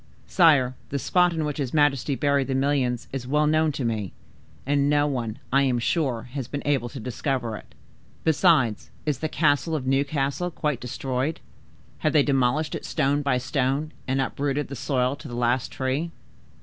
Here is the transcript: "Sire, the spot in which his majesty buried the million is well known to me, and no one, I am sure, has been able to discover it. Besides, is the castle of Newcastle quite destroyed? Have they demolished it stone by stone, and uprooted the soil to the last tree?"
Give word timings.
"Sire, 0.25 0.73
the 0.89 0.97
spot 0.97 1.31
in 1.31 1.45
which 1.45 1.59
his 1.59 1.75
majesty 1.75 2.15
buried 2.15 2.47
the 2.47 2.55
million 2.55 2.97
is 3.13 3.27
well 3.27 3.45
known 3.45 3.71
to 3.73 3.85
me, 3.85 4.13
and 4.65 4.89
no 4.89 5.05
one, 5.05 5.37
I 5.53 5.61
am 5.61 5.77
sure, 5.77 6.23
has 6.31 6.47
been 6.47 6.63
able 6.65 6.89
to 6.89 6.99
discover 6.99 7.55
it. 7.55 7.75
Besides, 8.23 8.89
is 9.05 9.19
the 9.19 9.29
castle 9.29 9.75
of 9.75 9.85
Newcastle 9.85 10.49
quite 10.49 10.79
destroyed? 10.81 11.39
Have 11.99 12.13
they 12.13 12.23
demolished 12.23 12.73
it 12.73 12.83
stone 12.83 13.21
by 13.21 13.37
stone, 13.37 13.91
and 14.07 14.19
uprooted 14.19 14.69
the 14.69 14.75
soil 14.75 15.15
to 15.17 15.27
the 15.27 15.35
last 15.35 15.71
tree?" 15.71 16.09